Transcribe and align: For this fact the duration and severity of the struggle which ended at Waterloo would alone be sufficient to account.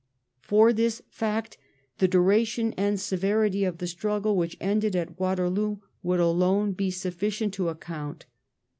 For 0.39 0.73
this 0.73 1.03
fact 1.11 1.59
the 1.99 2.07
duration 2.07 2.73
and 2.75 2.99
severity 2.99 3.63
of 3.63 3.77
the 3.77 3.85
struggle 3.85 4.35
which 4.35 4.57
ended 4.59 4.95
at 4.95 5.19
Waterloo 5.19 5.77
would 6.01 6.19
alone 6.19 6.71
be 6.71 6.89
sufficient 6.89 7.53
to 7.53 7.69
account. 7.69 8.25